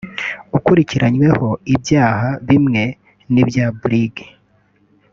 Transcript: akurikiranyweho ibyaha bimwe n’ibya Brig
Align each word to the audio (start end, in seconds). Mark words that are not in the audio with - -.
akurikiranyweho 0.57 1.47
ibyaha 1.73 2.29
bimwe 2.47 2.83
n’ibya 3.33 3.65
Brig 3.79 4.15